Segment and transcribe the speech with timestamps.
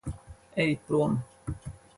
[0.63, 1.19] Ej prom.